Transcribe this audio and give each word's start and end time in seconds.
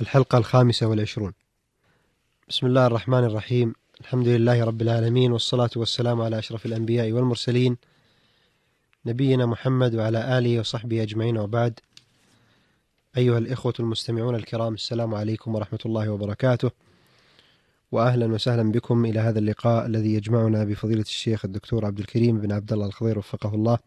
الحلقة 0.00 0.38
الخامسة 0.38 0.86
والعشرون. 0.86 1.32
بسم 2.48 2.66
الله 2.66 2.86
الرحمن 2.86 3.24
الرحيم. 3.24 3.74
الحمد 4.00 4.28
لله 4.28 4.64
رب 4.64 4.82
العالمين 4.82 5.32
والصلاة 5.32 5.70
والسلام 5.76 6.20
على 6.20 6.38
أشرف 6.38 6.66
الأنبياء 6.66 7.12
والمرسلين. 7.12 7.76
نبينا 9.06 9.46
محمد 9.46 9.94
وعلى 9.94 10.38
آله 10.38 10.60
وصحبه 10.60 11.02
أجمعين 11.02 11.38
وبعد. 11.38 11.80
أيها 13.16 13.38
الإخوة 13.38 13.74
المستمعون 13.80 14.34
الكرام 14.34 14.74
السلام 14.74 15.14
عليكم 15.14 15.54
ورحمة 15.54 15.78
الله 15.86 16.08
وبركاته. 16.08 16.70
وأهلا 17.92 18.26
وسهلا 18.26 18.72
بكم 18.72 19.04
إلى 19.04 19.20
هذا 19.20 19.38
اللقاء 19.38 19.86
الذي 19.86 20.14
يجمعنا 20.14 20.64
بفضيلة 20.64 21.02
الشيخ 21.02 21.44
الدكتور 21.44 21.86
عبد 21.86 21.98
الكريم 21.98 22.40
بن 22.40 22.52
عبد 22.52 22.72
الله 22.72 22.86
الخضير 22.86 23.18
وفقه 23.18 23.54
الله. 23.54 23.78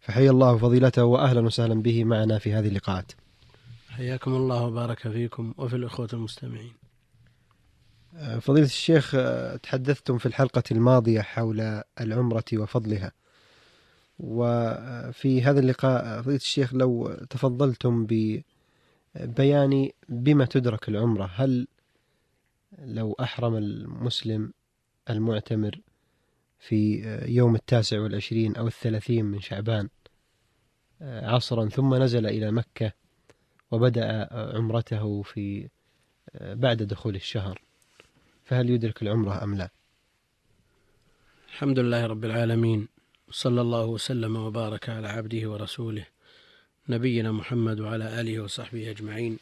فحيا 0.00 0.30
الله 0.30 0.58
فضيلته 0.58 1.04
وأهلا 1.04 1.40
وسهلا 1.40 1.82
به 1.82 2.04
معنا 2.04 2.38
في 2.38 2.52
هذه 2.52 2.68
اللقاءات. 2.68 3.12
حياكم 3.92 4.34
الله 4.34 4.62
وبارك 4.62 4.98
فيكم 4.98 5.54
وفي 5.58 5.76
الأخوة 5.76 6.08
المستمعين. 6.12 6.72
فضيلة 8.40 8.66
الشيخ 8.66 9.16
تحدثتم 9.62 10.18
في 10.18 10.26
الحلقة 10.26 10.62
الماضية 10.70 11.20
حول 11.20 11.82
العمرة 12.00 12.44
وفضلها. 12.52 13.12
وفي 14.18 15.42
هذا 15.42 15.60
اللقاء 15.60 16.22
فضيلة 16.22 16.36
الشيخ 16.36 16.74
لو 16.74 17.14
تفضلتم 17.30 18.06
ببيان 19.14 19.90
بما 20.08 20.44
تدرك 20.44 20.88
العمرة 20.88 21.30
هل 21.34 21.68
لو 22.78 23.16
أحرم 23.20 23.56
المسلم 23.56 24.52
المعتمر 25.10 25.80
في 26.58 27.02
يوم 27.28 27.54
التاسع 27.54 28.00
والعشرين 28.00 28.56
أو 28.56 28.66
الثلاثين 28.66 29.24
من 29.24 29.40
شعبان 29.40 29.88
عصرا 31.02 31.68
ثم 31.68 31.94
نزل 31.94 32.26
إلى 32.26 32.50
مكة 32.50 33.01
وبدأ 33.72 34.28
عمرته 34.56 35.22
في 35.22 35.68
بعد 36.34 36.82
دخول 36.82 37.14
الشهر. 37.14 37.62
فهل 38.44 38.70
يدرك 38.70 39.02
العمرة 39.02 39.44
أم 39.44 39.54
لا؟ 39.54 39.68
الحمد 41.48 41.78
لله 41.78 42.06
رب 42.06 42.24
العالمين 42.24 42.88
صلى 43.30 43.60
الله 43.60 43.84
وسلم 43.84 44.36
وبارك 44.36 44.88
على 44.88 45.08
عبده 45.08 45.50
ورسوله 45.50 46.06
نبينا 46.88 47.32
محمد 47.32 47.80
وعلى 47.80 48.20
آله 48.20 48.40
وصحبه 48.40 48.90
أجمعين. 48.90 49.38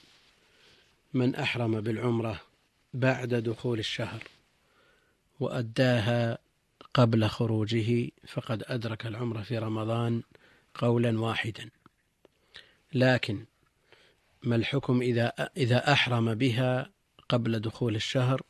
من 1.15 1.35
أحرم 1.35 1.81
بالعمرة 1.81 2.41
بعد 2.95 3.35
دخول 3.35 3.79
الشهر 3.79 4.23
وأداها 5.41 6.39
قبل 6.95 7.27
خروجه 7.27 8.11
فقد 8.27 8.65
أدرك 8.67 9.07
العمرة 9.07 9.43
في 9.43 9.59
رمضان 9.59 10.23
قولا 10.75 11.21
واحدا. 11.21 11.71
لكن 12.95 13.45
ما 14.43 14.57
الحكم 14.57 15.03
إذا 15.03 15.33
إذا 15.57 15.93
أحرم 15.93 16.35
بها 16.35 16.91
قبل 17.29 17.61
دخول 17.61 17.97
الشهر 17.97 18.43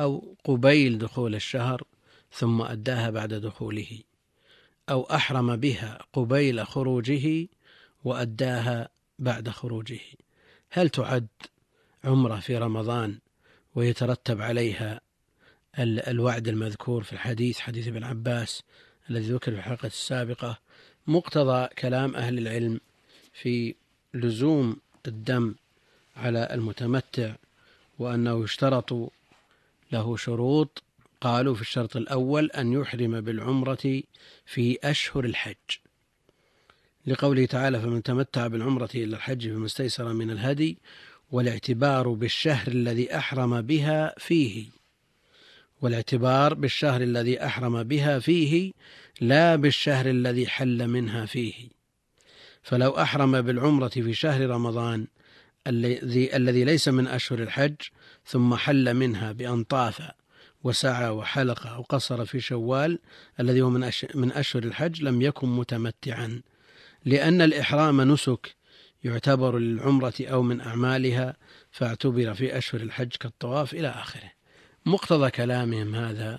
أو 0.00 0.36
قبيل 0.44 0.98
دخول 0.98 1.34
الشهر 1.34 1.82
ثم 2.32 2.62
أداها 2.62 3.10
بعد 3.10 3.34
دخوله 3.34 4.00
أو 4.90 5.02
أحرم 5.02 5.56
بها 5.56 5.98
قبيل 6.12 6.66
خروجه 6.66 7.48
وأداها 8.04 8.88
بعد 9.18 9.48
خروجه. 9.48 10.00
هل 10.70 10.88
تعد 10.88 11.26
عمرة 12.04 12.40
في 12.40 12.56
رمضان 12.56 13.18
ويترتب 13.74 14.40
عليها 14.40 15.00
الوعد 15.78 16.48
المذكور 16.48 17.02
في 17.02 17.12
الحديث 17.12 17.58
حديث 17.58 17.88
ابن 17.88 18.04
عباس 18.04 18.62
الذي 19.10 19.32
ذكر 19.32 19.52
في 19.52 19.58
الحلقة 19.58 19.86
السابقة؟ 19.86 20.58
مقتضى 21.06 21.68
كلام 21.78 22.16
أهل 22.16 22.38
العلم 22.38 22.80
في 23.32 23.74
لزوم 24.14 24.76
الدم 25.08 25.54
على 26.16 26.48
المتمتع 26.52 27.34
وأنه 27.98 28.44
يشترط 28.44 29.12
له 29.92 30.16
شروط 30.16 30.82
قالوا 31.20 31.54
في 31.54 31.60
الشرط 31.60 31.96
الأول 31.96 32.50
أن 32.50 32.72
يحرم 32.72 33.20
بالعمرة 33.20 34.02
في 34.46 34.78
أشهر 34.84 35.24
الحج. 35.24 35.54
لقوله 37.06 37.46
تعالى 37.46 37.80
فمن 37.80 38.02
تمتع 38.02 38.46
بالعمرة 38.46 38.88
إلى 38.94 39.16
الحج 39.16 39.48
فما 39.48 39.66
استيسر 39.66 40.12
من 40.12 40.30
الهدي 40.30 40.78
والاعتبار 41.30 42.08
بالشهر 42.08 42.68
الذي 42.68 43.16
أحرم 43.16 43.60
بها 43.60 44.14
فيه. 44.18 44.66
والاعتبار 45.82 46.54
بالشهر 46.54 47.02
الذي 47.02 47.44
أحرم 47.46 47.82
بها 47.82 48.18
فيه 48.18 48.72
لا 49.20 49.56
بالشهر 49.56 50.10
الذي 50.10 50.46
حل 50.46 50.88
منها 50.88 51.26
فيه. 51.26 51.75
فلو 52.66 52.90
أحرم 52.90 53.40
بالعمرة 53.40 53.88
في 53.88 54.14
شهر 54.14 54.50
رمضان 54.50 55.06
الذي 55.66 56.36
الذي 56.36 56.64
ليس 56.64 56.88
من 56.88 57.06
أشهر 57.06 57.38
الحج 57.38 57.74
ثم 58.24 58.54
حل 58.54 58.94
منها 58.94 59.32
بأن 59.32 59.64
طاف 59.64 60.10
وسعى 60.64 61.08
وحلق 61.08 61.66
أو 61.66 61.82
قصر 61.82 62.24
في 62.24 62.40
شوال 62.40 62.98
الذي 63.40 63.62
هو 63.62 63.70
من 64.14 64.32
أشهر 64.32 64.62
الحج 64.62 65.02
لم 65.02 65.22
يكن 65.22 65.48
متمتعا. 65.48 66.42
لأن 67.04 67.42
الإحرام 67.42 68.00
نسك 68.12 68.56
يعتبر 69.04 69.58
للعمرة 69.58 70.14
أو 70.20 70.42
من 70.42 70.60
أعمالها 70.60 71.36
فاعتبر 71.70 72.34
في 72.34 72.58
أشهر 72.58 72.80
الحج 72.80 73.16
كالطواف 73.20 73.74
إلى 73.74 73.88
آخره. 73.88 74.30
مقتضى 74.86 75.30
كلامهم 75.30 75.94
هذا 75.94 76.38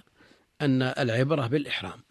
أن 0.61 0.81
العبرة 0.81 1.47
بالإحرام. 1.47 2.03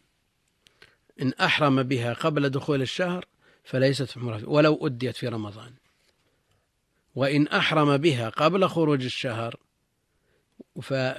إن 1.23 1.33
أحرم 1.41 1.83
بها 1.83 2.13
قبل 2.13 2.49
دخول 2.49 2.83
الشهر 2.83 3.25
فليست 3.67 4.19
عمرة 4.19 4.49
ولو 4.49 4.87
أديت 4.87 5.17
في 5.17 5.29
رمضان. 5.29 5.73
وإن 7.15 7.49
أحرم 7.49 7.97
بها 7.97 8.29
قبل 8.29 8.69
خروج 8.69 9.05
الشهر 9.05 9.57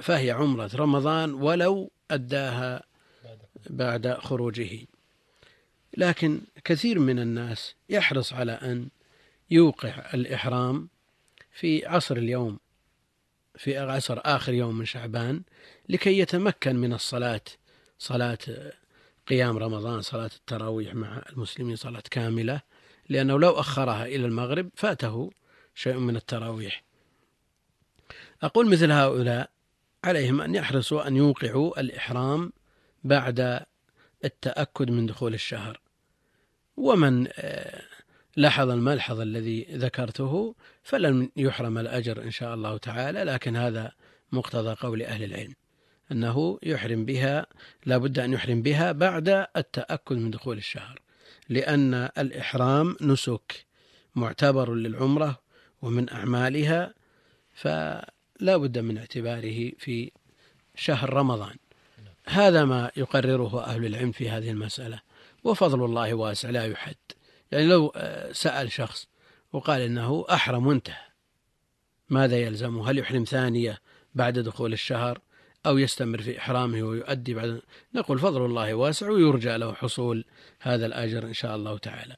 فهي 0.02 0.30
عمرة 0.30 0.70
رمضان 0.74 1.34
ولو 1.34 1.90
أداها 2.10 2.82
بعد 3.70 4.12
خروجه. 4.12 4.86
لكن 5.96 6.40
كثير 6.64 6.98
من 6.98 7.18
الناس 7.18 7.74
يحرص 7.88 8.32
على 8.32 8.52
أن 8.52 8.88
يوقع 9.50 10.10
الإحرام 10.14 10.88
في 11.52 11.86
عصر 11.86 12.16
اليوم 12.16 12.58
في 13.56 13.78
عصر 13.78 14.20
آخر 14.24 14.52
يوم 14.52 14.78
من 14.78 14.84
شعبان 14.84 15.42
لكي 15.88 16.18
يتمكن 16.18 16.76
من 16.76 16.92
الصلاة 16.92 17.40
صلاة 17.98 18.38
قيام 19.28 19.58
رمضان 19.58 20.02
صلاة 20.02 20.30
التراويح 20.36 20.94
مع 20.94 21.22
المسلمين 21.32 21.76
صلاة 21.76 22.02
كاملة 22.10 22.60
لأنه 23.08 23.38
لو 23.38 23.50
أخرها 23.50 24.06
إلى 24.06 24.26
المغرب 24.26 24.70
فاته 24.74 25.30
شيء 25.74 25.98
من 25.98 26.16
التراويح. 26.16 26.84
أقول 28.42 28.70
مثل 28.70 28.92
هؤلاء 28.92 29.50
عليهم 30.04 30.40
أن 30.40 30.54
يحرصوا 30.54 31.08
أن 31.08 31.16
يوقعوا 31.16 31.80
الإحرام 31.80 32.52
بعد 33.04 33.64
التأكد 34.24 34.90
من 34.90 35.06
دخول 35.06 35.34
الشهر. 35.34 35.80
ومن 36.76 37.28
لاحظ 38.36 38.70
الملحظ 38.70 39.20
الذي 39.20 39.66
ذكرته 39.70 40.54
فلن 40.82 41.30
يحرم 41.36 41.78
الأجر 41.78 42.22
إن 42.22 42.30
شاء 42.30 42.54
الله 42.54 42.76
تعالى 42.76 43.24
لكن 43.24 43.56
هذا 43.56 43.92
مقتضى 44.32 44.74
قول 44.74 45.02
أهل 45.02 45.24
العلم. 45.24 45.54
أنه 46.12 46.58
يحرم 46.62 47.04
بها 47.04 47.46
لا 47.86 47.98
بد 47.98 48.18
أن 48.18 48.32
يحرم 48.32 48.62
بها 48.62 48.92
بعد 48.92 49.46
التأكد 49.56 50.16
من 50.16 50.30
دخول 50.30 50.58
الشهر 50.58 51.00
لأن 51.48 51.94
الإحرام 51.94 52.96
نسك 53.00 53.66
معتبر 54.14 54.74
للعمرة 54.74 55.40
ومن 55.82 56.10
أعمالها 56.10 56.94
فلا 57.54 58.56
بد 58.56 58.78
من 58.78 58.98
اعتباره 58.98 59.72
في 59.78 60.12
شهر 60.74 61.12
رمضان. 61.12 61.56
هذا 62.26 62.64
ما 62.64 62.90
يقرره 62.96 63.64
أهل 63.64 63.86
العلم 63.86 64.12
في 64.12 64.30
هذه 64.30 64.50
المسألة 64.50 65.00
وفضل 65.44 65.84
الله 65.84 66.14
واسع 66.14 66.50
لا 66.50 66.64
يحد. 66.64 66.96
يعني 67.52 67.66
لو 67.66 67.92
سأل 68.32 68.72
شخص 68.72 69.08
وقال 69.52 69.80
إنه 69.80 70.24
أحرم 70.30 70.66
وانتهى 70.66 71.08
ماذا 72.08 72.36
يلزمه؟ 72.36 72.90
هل 72.90 72.98
يحرم 72.98 73.24
ثانية 73.24 73.78
بعد 74.14 74.38
دخول 74.38 74.72
الشهر؟ 74.72 75.20
أو 75.66 75.78
يستمر 75.78 76.22
في 76.22 76.38
إحرامه 76.38 76.82
ويؤدي 76.82 77.34
بعد. 77.34 77.62
نقول 77.94 78.18
فضل 78.18 78.44
الله 78.44 78.74
واسع 78.74 79.10
ويرجى 79.10 79.56
له 79.56 79.74
حصول 79.74 80.24
هذا 80.60 80.86
الأجر 80.86 81.24
إن 81.24 81.32
شاء 81.32 81.56
الله 81.56 81.78
تعالى. 81.78 82.16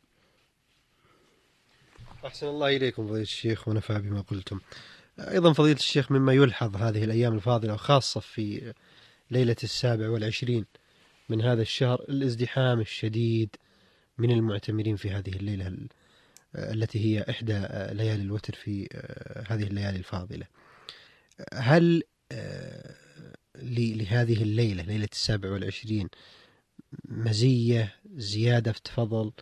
أحسن 2.26 2.46
الله 2.46 2.76
إليكم 2.76 3.06
فضيلة 3.06 3.22
الشيخ 3.22 3.68
ونفع 3.68 3.98
بما 3.98 4.20
قلتم. 4.20 4.60
أيضا 5.18 5.52
فضيلة 5.52 5.76
الشيخ 5.76 6.12
مما 6.12 6.32
يلحظ 6.32 6.76
هذه 6.76 7.04
الأيام 7.04 7.34
الفاضلة 7.34 7.74
وخاصة 7.74 8.20
في 8.20 8.74
ليلة 9.30 9.56
السابع 9.64 10.08
والعشرين 10.08 10.66
من 11.28 11.42
هذا 11.42 11.62
الشهر 11.62 12.00
الازدحام 12.08 12.80
الشديد 12.80 13.56
من 14.18 14.30
المعتمرين 14.30 14.96
في 14.96 15.10
هذه 15.10 15.30
الليلة 15.36 15.76
التي 16.54 17.04
هي 17.04 17.24
إحدى 17.30 17.52
ليالي 17.92 18.22
الوتر 18.22 18.54
في 18.54 18.88
هذه 19.48 19.62
الليالي 19.62 19.98
الفاضلة. 19.98 20.46
هل 21.54 22.02
لهذه 23.62 24.42
الليلة 24.42 24.82
ليلة 24.82 25.08
السابع 25.12 25.50
والعشرين. 25.50 26.08
مزية 27.08 27.94
زيادة 28.14 28.72
في 28.72 28.80
فضل 28.92 29.32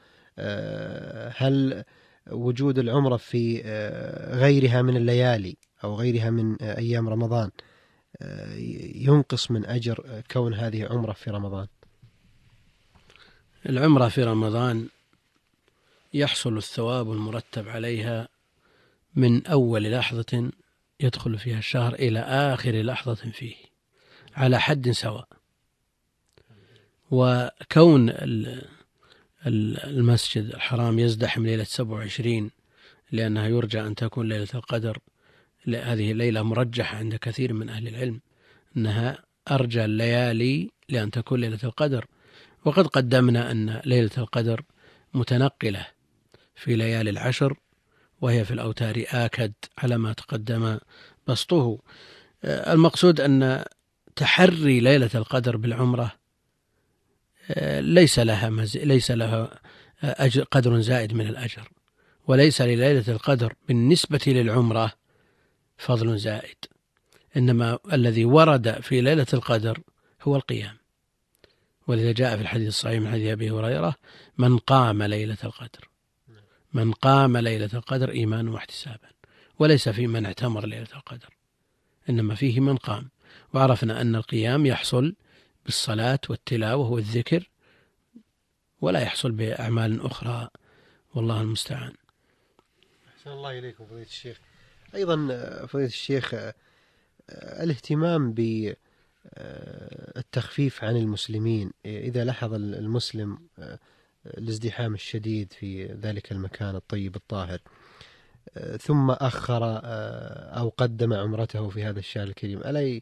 هل 1.37 1.85
وجود 2.31 2.79
العمرة 2.79 3.17
في 3.17 3.61
غيرها 4.31 4.83
من 4.83 4.97
الليالي 4.97 5.57
أو 5.85 5.95
غيرها 5.95 6.31
من 6.31 6.63
أيام 6.63 7.09
رمضان 7.09 7.51
ينقص 8.95 9.51
من 9.51 9.67
أجر 9.67 10.23
كون 10.31 10.55
هذه 10.55 10.87
عمرة 10.87 11.13
في 11.13 11.31
رمضان؟ 11.31 11.67
العمرة 13.69 14.09
في 14.09 14.25
رمضان 14.25 14.89
يحصل 16.15 16.57
الثواب 16.57 17.13
المرتب 17.13 17.69
عليها 17.69 18.29
من 19.15 19.47
أول 19.47 19.93
لحظة 19.93 20.51
يدخل 21.01 21.39
فيها 21.39 21.59
الشهر 21.59 21.95
إلى 21.95 22.21
آخر 22.21 22.83
لحظة 22.83 23.15
فيه. 23.15 23.55
على 24.39 24.61
حد 24.61 24.91
سواء. 24.91 25.29
وكون 27.11 28.11
المسجد 29.47 30.45
الحرام 30.45 30.99
يزدحم 30.99 31.47
ليلة 31.47 31.65
27 31.65 32.51
لأنها 33.13 33.47
يرجى 33.49 33.81
أن 33.81 33.95
تكون 33.95 34.29
ليلة 34.29 34.49
القدر 34.55 34.99
هذه 35.67 36.13
الليلة 36.13 36.43
مرجحة 36.43 36.97
عند 36.97 37.15
كثير 37.15 37.53
من 37.53 37.69
أهل 37.69 37.89
العلم 37.89 38.21
أنها 38.77 39.19
أرجى 39.51 39.85
الليالي 39.85 40.71
لأن 40.89 41.11
تكون 41.11 41.41
ليلة 41.41 41.59
القدر. 41.65 42.07
وقد 42.65 42.87
قدمنا 42.87 43.51
أن 43.51 43.81
ليلة 43.85 44.11
القدر 44.19 44.63
متنقلة 45.15 45.87
في 46.55 46.77
ليالي 46.77 47.11
العشر 47.11 47.59
وهي 48.21 48.45
في 48.45 48.51
الأوتار 48.51 49.05
آكد 49.09 49.53
على 49.79 49.99
ما 49.99 50.13
تقدم 50.13 50.79
بسطه. 51.27 51.79
المقصود 52.45 53.21
أن 53.21 53.65
تحري 54.19 54.81
ليلة 54.81 55.11
القدر 55.15 55.57
بالعمرة 55.57 56.13
ليس 57.81 58.19
لها 58.19 58.51
مز... 58.51 58.77
ليس 58.77 59.11
لها 59.11 59.61
أجر 60.03 60.43
قدر 60.43 60.81
زائد 60.81 61.13
من 61.13 61.27
الأجر 61.27 61.69
وليس 62.27 62.63
لليلة 62.63 63.05
القدر 63.09 63.55
بالنسبة 63.69 64.21
للعمرة 64.27 64.93
فضل 65.77 66.19
زائد. 66.19 66.57
إنما 67.37 67.79
الذي 67.93 68.25
ورد 68.25 68.81
في 68.81 69.01
ليلة 69.01 69.27
القدر 69.35 69.81
هو 70.23 70.37
القيام. 70.37 70.77
ولذا 71.87 72.13
جاء 72.13 72.37
في 72.37 72.43
الحديث 72.43 72.69
الصحيح 72.69 73.01
من 73.01 73.13
حديث 73.13 73.33
أبي 73.33 73.51
هريرة 73.51 73.95
من 74.39 74.59
قام 74.59 75.03
ليلة 75.03 75.39
القدر 75.45 75.89
من 76.73 76.93
قام 76.93 77.37
ليلة 77.37 77.71
القدر 77.75 78.11
إيمانا 78.11 78.51
واحتسابا 78.51 79.09
وليس 79.59 79.89
في 79.89 80.07
من 80.07 80.27
اعتمر 80.27 80.67
ليلة 80.67 80.89
القدر 80.97 81.29
إنما 82.11 82.35
فيه 82.35 82.61
من 82.61 82.77
قام. 82.77 83.09
وعرفنا 83.55 84.01
أن 84.01 84.17
القيام 84.17 84.67
يحصل 84.67 85.15
بالصلاة 85.65 86.21
والتلاوة 86.29 86.91
والذكر 86.91 87.51
ولا 88.81 89.01
يحصل 89.01 89.33
بأعمال 89.33 90.07
أخرى. 90.07 90.49
والله 91.15 91.41
المستعان. 91.41 91.93
أحسن 93.17 93.31
الله 93.31 93.59
إليكم 93.59 93.87
فضيلة 93.87 94.07
الشيخ. 94.07 94.41
أيضا 94.95 95.17
فضيلة 95.67 95.89
الشيخ 95.89 96.35
الاهتمام 97.33 98.35
بالتخفيف 100.15 100.85
عن 100.85 100.97
المسلمين. 100.97 101.71
إذا 101.87 102.25
لحظ 102.25 102.55
المسلم 102.55 103.39
الازدحام 104.27 104.95
الشديد 104.95 105.53
في 105.53 105.87
ذلك 105.87 106.33
المكان 106.33 106.77
الطيب 106.77 107.17
الطاهر 107.17 107.61
ثم 108.81 109.11
أخر 109.11 109.81
أو 110.59 110.69
قدم 110.69 111.13
عمرته 111.13 111.69
في 111.69 111.85
هذا 111.85 111.99
الشهر 111.99 112.27
الكريم 112.27 112.59
ألا 112.59 113.01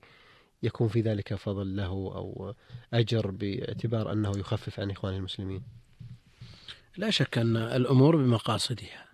يكون 0.62 0.88
في 0.88 1.00
ذلك 1.00 1.34
فضل 1.34 1.76
له 1.76 1.90
أو 1.90 2.54
أجر 2.94 3.30
باعتبار 3.30 4.12
أنه 4.12 4.32
يخفف 4.36 4.80
عن 4.80 4.90
إخوان 4.90 5.14
المسلمين. 5.14 5.62
لا 6.96 7.10
شك 7.10 7.38
أن 7.38 7.56
الأمور 7.56 8.16
بمقاصدها. 8.16 9.06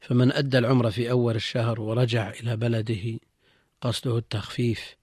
فمن 0.00 0.32
أدى 0.32 0.58
العمرة 0.58 0.90
في 0.90 1.10
أول 1.10 1.36
الشهر 1.36 1.80
ورجع 1.80 2.30
إلى 2.30 2.56
بلده 2.56 3.18
قصده 3.80 4.18
التخفيف 4.18 4.96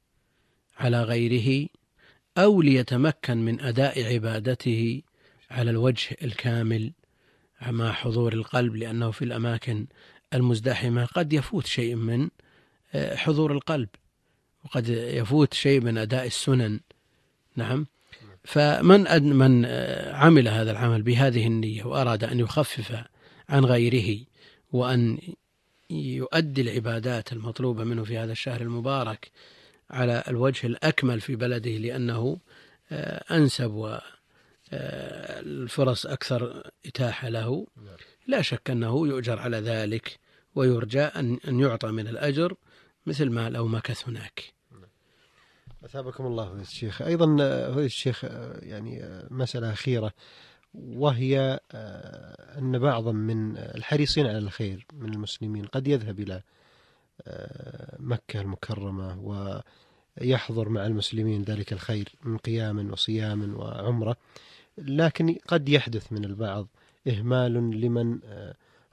على 0.78 1.04
غيره 1.04 1.70
أو 2.38 2.62
ليتمكن 2.62 3.38
من 3.38 3.62
أداء 3.62 4.14
عبادته 4.14 5.02
على 5.52 5.72
الوجه 5.72 6.18
الكامل 6.24 6.94
مع 7.62 7.92
حضور 7.92 8.34
القلب 8.34 8.76
لأنه 8.76 9.12
في 9.12 9.26
الأماكن 9.26 9.88
المزدحمة 10.34 11.06
قد 11.06 11.34
يفوت 11.34 11.66
شيء 11.66 11.96
من 11.96 12.30
آه، 12.94 13.16
حضور 13.16 13.52
القلب. 13.52 13.90
وقد 14.66 14.90
يفوت 14.90 15.54
شيء 15.54 15.82
من 15.82 15.98
أداء 15.98 16.28
السنن. 16.28 16.80
نعم. 17.56 17.86
فمن 18.44 19.24
من 19.24 19.66
آه، 19.66 20.14
عمل 20.14 20.48
هذا 20.48 20.72
العمل 20.72 21.02
بهذه 21.02 21.48
النية 21.48 21.84
وأراد 21.84 22.24
أن 22.24 22.40
يخفف 22.40 23.04
عن 23.50 23.66
غيره 23.66 24.26
وأن 24.72 25.18
يؤدي 25.90 26.62
العبادات 26.62 27.34
المطلوبة 27.34 27.84
منه 27.84 28.04
في 28.04 28.18
هذا 28.18 28.32
الشهر 28.32 28.62
المبارك 28.62 29.32
على 29.90 30.24
الوجه 30.28 30.68
الأكمل 30.68 31.22
في 31.22 31.36
بلده 31.36 31.72
لأنه 31.72 32.38
آه، 32.92 33.36
أنسب 33.36 33.72
والفرص 34.72 36.06
أكثر 36.06 36.72
إتاحة 36.86 37.30
له. 37.30 37.68
لا 38.28 38.42
شك 38.42 38.70
أنه 38.70 39.08
يؤجر 39.08 39.40
على 39.40 39.58
ذلك 39.58 40.20
ويرجى 40.56 41.02
أن 41.02 41.40
يعطى 41.60 41.88
من 41.88 42.08
الأجر 42.08 42.56
مثل 43.06 43.30
ما 43.30 43.50
لو 43.50 43.68
مكث 43.68 44.08
هناك. 44.10 44.55
أثابكم 45.86 46.26
الله 46.26 46.46
فضيلة 46.46 46.62
الشيخ. 46.62 47.02
أيضا 47.02 47.26
فضيلة 47.72 47.86
الشيخ 47.86 48.24
يعني 48.60 49.24
مسألة 49.32 49.74
أخيرة 49.74 50.14
وهي 50.74 51.60
أن 52.58 52.80
بعضا 52.80 53.12
من 53.12 53.58
الحريصين 53.58 54.28
على 54.28 54.38
الخير 54.38 54.86
من 54.94 55.14
المسلمين 55.14 55.66
قد 55.66 55.88
يذهب 55.88 56.20
إلى 56.20 56.42
مكة 58.00 58.42
المكرمة 58.42 59.20
ويحضر 60.22 60.70
مع 60.70 60.86
المسلمين 60.86 61.42
ذلك 61.42 61.74
الخير 61.74 62.10
من 62.24 62.38
قيام 62.38 62.92
وصيام 62.92 63.56
وعمرة 63.56 64.18
لكن 64.78 65.36
قد 65.48 65.70
يحدث 65.70 66.14
من 66.14 66.26
البعض 66.26 66.68
إهمال 67.08 67.54
لمن 67.82 68.20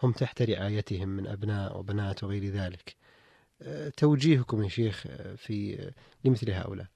هم 0.02 0.12
تحت 0.12 0.42
رعايتهم 0.42 1.08
من 1.08 1.26
أبناء 1.26 1.78
وبنات 1.78 2.24
وغير 2.24 2.44
ذلك. 2.44 3.01
توجيهكم 3.96 4.62
يا 4.62 4.68
شيخ 4.68 5.06
في 5.36 5.90
لمثل 6.24 6.50
هؤلاء. 6.50 6.86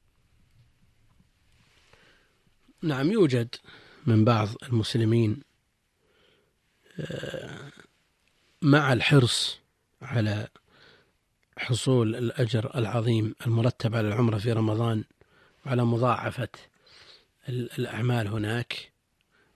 نعم 2.83 3.13
يوجد 3.13 3.55
من 4.07 4.25
بعض 4.25 4.49
المسلمين 4.63 5.43
آه، 7.01 7.73
مع 8.63 8.93
الحرص 8.93 9.59
على 10.03 10.49
حصول 11.59 12.17
الأجر 12.17 12.79
العظيم 12.79 13.35
المرتب 13.47 13.97
على 13.97 14.09
العمرة 14.09 14.39
في 14.39 14.53
رمضان 14.53 15.05
وعلى 15.67 15.85
مضاعفة 15.85 16.49
الأعمال 17.49 18.29
هناك 18.29 18.93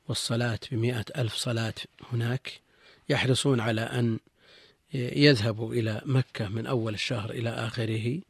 والصلاة 0.09 0.59
بمئة 0.73 1.05
ألف 1.17 1.35
صلاة 1.35 1.75
هناك 2.13 2.61
يحرصون 3.09 3.61
على 3.61 3.81
أن 3.81 4.19
يذهب 4.95 5.73
إلى 5.73 6.03
مكة 6.05 6.49
من 6.49 6.67
أول 6.67 6.95
الشهر 6.95 7.31
إلى 7.31 7.51
آخره 7.51 8.21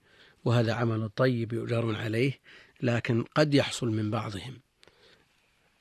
وهذا 0.45 0.73
عمل 0.73 1.09
طيب 1.09 1.53
يؤجرون 1.53 1.97
عليه 1.97 2.39
لكن 2.83 3.25
قد 3.35 3.55
يحصل 3.55 3.89
من 3.89 4.11
بعضهم 4.11 4.61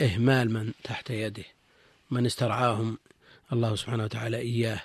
إهمال 0.01 0.53
من 0.53 0.71
تحت 0.83 1.09
يده 1.09 1.43
من 2.12 2.25
استرعاهم. 2.25 2.98
الله 3.53 3.75
سبحانه 3.75 4.03
وتعالى 4.03 4.38
إياه. 4.38 4.81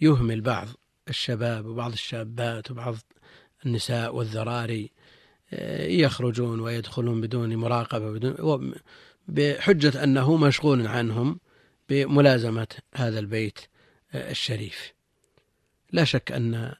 يهمل 0.00 0.40
بعض 0.40 0.68
الشباب 1.08 1.66
وبعض 1.66 1.92
الشابات 1.92 2.70
وبعض 2.70 2.96
النساء 3.66 4.14
والذراري 4.14 4.90
يخرجون 5.80 6.60
ويدخلون 6.60 7.20
بدون 7.20 7.56
مراقبة 7.56 8.10
بدون 8.10 8.74
بحجة 9.28 10.04
أنه 10.04 10.36
مشغول 10.36 10.86
عنهم 10.86 11.40
بملازمة 11.88 12.68
هذا 12.94 13.18
البيت 13.18 13.58
الشريف. 14.14 14.93
لا 15.94 16.04
شك 16.04 16.32
أن 16.32 16.74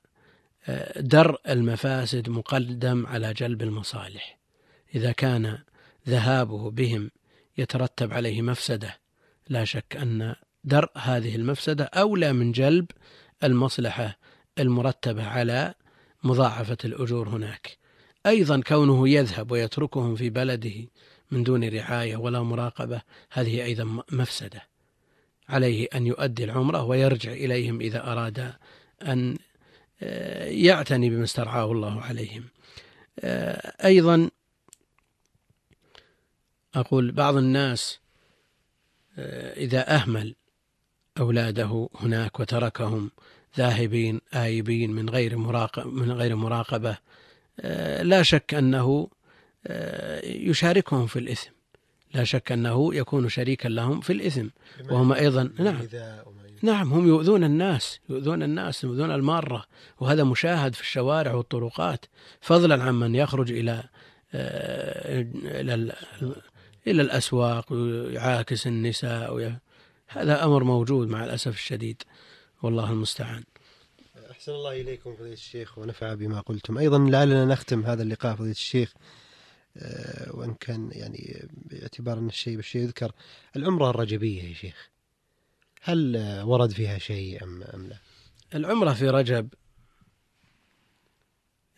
آه، 0.69 1.01
درء 1.01 1.41
المفاسد 1.49 2.29
مقدم 2.29 3.07
على 3.07 3.35
جلب 3.35 3.63
المصالح. 3.63 4.39
إذا 4.95 5.13
كان 5.13 5.59
ذهابه 6.09 6.71
بهم 6.71 7.11
يترتب 7.59 8.13
عليه 8.13 8.43
مفسدة 8.43 8.99
لا 9.49 9.65
شك 9.65 9.97
أن 9.97 10.35
درء 10.65 10.91
هذه 10.95 11.37
المفسدة 11.37 11.85
أولى 11.85 12.33
من 12.33 12.53
جلب 12.53 12.87
المصلحة 13.45 14.19
المرتبة 14.59 15.27
على 15.27 15.75
مضاعفة 16.25 16.79
الأجور 16.85 17.29
هناك. 17.29 17.79
أيضا 18.27 18.61
كونه 18.61 19.09
يذهب 19.09 19.51
ويتركهم 19.51 20.17
في 20.17 20.31
بلده 20.31 20.87
من 21.31 21.43
دون 21.43 21.69
رعاية 21.69 22.17
ولا 22.17 22.43
مراقبة 22.43 23.03
هذه 23.33 23.65
أيضا 23.65 24.03
مفسدة. 24.13 24.63
عليه 25.49 25.89
أن 25.95 26.07
يؤدي 26.07 26.45
العمرة 26.45 26.83
ويرجع 26.83 27.33
إليهم 27.33 27.81
إذا 27.81 28.13
أراد 28.13 28.55
أن 29.13 29.37
آه، 30.03 30.45
يعتني 30.45 31.11
بما 31.11 31.25
استرعاه 31.25 31.73
الله 31.73 32.01
عليهم. 32.01 32.45
آه، 33.21 33.87
أيضا 33.87 34.31
أقول 36.75 37.13
بعض 37.13 37.37
الناس 37.37 37.99
آه، 39.19 39.53
إذا 39.55 39.95
أهمل 39.95 40.35
أولاده 41.19 41.89
هناك 41.95 42.41
وتركهم 42.41 43.11
ذاهبين 43.57 44.21
آيبين 44.35 44.91
من 44.91 45.11
غير 45.11 45.37
مراقبة 45.37 45.91
من 45.91 46.13
غير 46.13 46.37
مراقبة 46.37 46.99
لا 48.03 48.23
شك 48.23 48.55
أنه 48.55 49.09
يشاركهم 50.25 51.07
في 51.07 51.19
الإثم. 51.19 51.51
لا 52.15 52.25
شك 52.25 52.53
أنه 52.53 52.95
يكون 52.95 53.29
شريكا 53.29 53.69
لهم 53.69 54.01
في 54.01 54.13
الإثم. 54.13 54.49
وهم 54.91 55.13
أيضا 55.13 55.53
نعم. 55.59 55.87
نعم 56.63 56.93
هم 56.93 57.09
يؤذون 57.09 57.45
الناس 57.45 58.01
يؤذون 58.09 58.43
الناس 58.43 58.85
يؤذون 58.85 59.11
المارة 59.11 59.65
وهذا 60.01 60.25
مشاهد 60.25 60.75
في 60.75 60.81
الشوارع 60.81 61.35
والطرقات 61.35 62.05
فضلا 62.41 62.83
عن 62.83 62.95
من 62.95 63.15
يخرج 63.15 63.53
إلى 63.53 63.85
آه، 64.35 65.27
إلى 65.35 65.75
إلى 66.87 67.03
الأسواق 67.03 67.73
ويعاكس 67.73 68.67
النساء 68.67 69.59
هذا 70.09 70.45
أمر 70.45 70.65
موجود 70.65 71.09
مع 71.09 71.25
الأسف 71.25 71.55
الشديد 71.55 72.03
والله 72.63 72.91
المستعان. 72.91 73.45
أحسن 74.31 74.53
الله 74.53 74.81
إليكم 74.81 75.17
فضيلة 75.17 75.33
الشيخ 75.33 75.79
ونفع 75.79 76.15
بما 76.15 76.41
قلتم. 76.41 76.79
أيضا 76.79 76.99
لعلنا 76.99 77.45
نختم 77.45 77.85
هذا 77.87 78.03
اللقاء 78.03 78.35
فضيلة 78.35 78.51
الشيخ 78.51 78.95
آه، 79.77 80.37
وإن 80.37 80.55
كان 80.55 80.91
يعني 80.93 81.49
باعتبار 81.55 82.19
أن 82.19 82.27
الشيء 82.27 82.57
بالشيء 82.57 82.83
يذكر 82.83 83.13
العمرة 83.57 83.91
الرجبية 83.91 84.43
يا 84.43 84.55
شيخ. 84.55 84.94
هل 85.87 86.17
ورد 86.45 86.71
فيها 86.71 86.99
شيء 86.99 87.45
أم, 87.45 87.63
أم 87.63 87.87
لا؟ 87.87 87.97
العمرة 88.55 88.93
في 88.93 89.09
رجب 89.09 89.49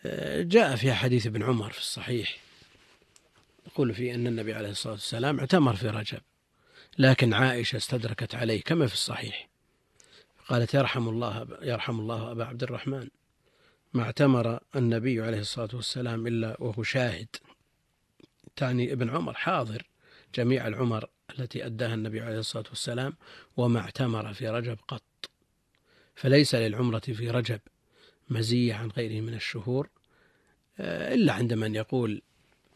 آه، 0.06 0.42
جاء 0.42 0.76
في 0.76 0.92
حديث 0.92 1.26
ابن 1.26 1.42
عمر 1.42 1.70
في 1.70 1.78
الصحيح 1.78 2.38
يقول 3.66 3.94
فيه 3.94 4.14
أن 4.14 4.26
النبي 4.26 4.54
عليه 4.54 4.70
الصلاة 4.70 4.92
والسلام 4.92 5.38
اعتمر 5.38 5.76
في 5.76 5.88
رجب 5.88 6.20
لكن 6.98 7.34
عائشة 7.34 7.76
استدركت 7.76 8.34
عليه 8.34 8.62
كما 8.62 8.86
في 8.86 8.94
الصحيح. 8.94 9.48
قالت 10.48 10.74
يرحم 10.74 11.08
الله 11.08 11.46
يرحم 11.62 12.00
الله 12.00 12.32
أبا 12.32 12.44
عبد 12.44 12.62
الرحمن. 12.62 13.08
ما 13.92 14.02
اعتمر 14.02 14.60
النبي 14.76 15.22
عليه 15.22 15.38
الصلاة 15.38 15.68
والسلام 15.74 16.26
إلا 16.26 16.56
وهو 16.60 16.82
شاهد. 16.82 17.28
تعني 18.56 18.92
ابن 18.92 19.10
عمر 19.10 19.34
حاضر 19.34 19.82
جميع 20.34 20.66
العمر 20.66 21.08
التي 21.38 21.66
أداها 21.66 21.94
النبي 21.94 22.20
عليه 22.20 22.38
الصلاة 22.38 22.64
والسلام 22.68 23.16
وما 23.56 23.80
اعتمر 23.80 24.32
في 24.34 24.48
رجب 24.48 24.78
قط. 24.88 25.02
فليس 26.14 26.54
للعمرة 26.54 26.98
في 26.98 27.30
رجب 27.30 27.60
مزية 28.30 28.74
عن 28.74 28.88
غيره 28.88 29.20
من 29.20 29.34
الشهور 29.34 29.88
آه، 30.78 31.14
إلا 31.14 31.32
عند 31.32 31.52
من 31.52 31.74
يقول 31.74 32.22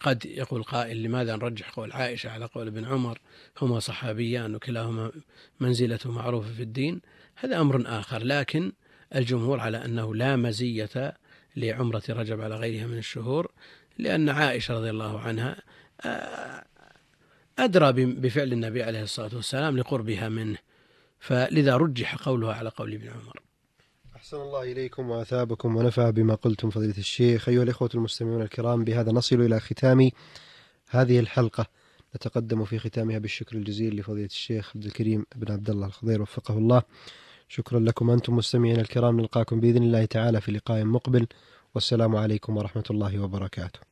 قد 0.01 0.27
يقول 0.27 0.63
قائل 0.63 1.03
لماذا 1.03 1.37
نرجح 1.37 1.71
قول 1.71 1.93
عائشة 1.93 2.31
على 2.31 2.45
قول 2.45 2.67
ابن 2.67 2.85
عمر؟ 2.85 3.19
هما 3.63 3.81
صحابيان 3.81 4.55
وكلاهما 4.55 5.13
منزلته 5.61 6.11
معروفة 6.11 6.53
في 6.53 6.63
الدين. 6.63 7.01
هذا 7.35 7.61
أمر 7.61 7.83
آخر 7.87 8.25
لكن 8.25 8.73
الجمهور 9.15 9.61
على 9.61 9.85
أنه 9.85 10.15
لا 10.15 10.37
مزية 10.37 11.17
لعمرة 11.57 12.03
رجب 12.09 12.41
على 12.41 12.55
غيرها 12.55 12.87
من 12.87 12.99
الشهور 12.99 13.53
لأن 13.99 14.29
عائشة 14.29 14.75
رضي 14.75 14.91
الله 14.91 15.21
عنها 15.21 15.57
آه، 16.05 16.65
أدرى 17.59 18.05
بفعل 18.05 18.53
النبي 18.53 18.83
عليه 18.83 19.03
الصلاة 19.03 19.31
والسلام 19.35 19.79
لقربها 19.79 20.29
منه. 20.29 20.59
فلذا 21.19 21.77
رجح 21.77 22.15
قولها 22.15 22.55
على 22.55 22.69
قول 22.69 22.95
ابن 22.95 23.09
عمر. 23.09 23.41
أحسن 24.17 24.37
الله 24.37 24.63
إليكم 24.73 25.11
وأثابكم 25.11 25.77
ونفع 25.77 26.11
بما 26.11 26.35
قلتم 26.35 26.71
فضيلة 26.71 26.99
الشيخ. 26.99 27.49
أيها 27.49 27.63
الإخوة 27.63 27.91
المستمعون 27.95 28.43
الكرام 28.43 28.85
بهذا 28.85 29.13
نصل 29.13 29.41
إلى 29.41 29.61
ختام 29.61 30.11
هذه 30.89 31.21
الحلقة. 31.21 31.67
نتقدم 32.17 32.65
في 32.65 32.79
ختامها 32.79 33.19
بالشكر 33.19 33.57
الجزيل 33.57 33.97
لفضيلة 33.97 34.27
الشيخ 34.27 34.73
عبد 34.77 34.85
الكريم 34.85 35.27
بن 35.37 35.53
عبد 35.53 35.71
الله 35.71 35.87
الخضير 35.87 36.23
وفقه 36.23 36.59
الله. 36.59 36.83
شكرا 37.49 37.81
لكم 37.81 38.11
أنتم 38.11 38.37
مستمعين 38.37 38.81
الكرام. 38.81 39.21
نلقاكم 39.21 39.61
بإذن 39.61 39.83
الله 39.83 40.05
تعالى 40.05 40.41
في 40.41 40.53
لقاء 40.53 40.85
مقبل. 40.85 41.27
والسلام 41.75 42.17
عليكم 42.17 42.57
ورحمة 42.57 42.85
الله 42.91 43.19
وبركاته. 43.19 43.90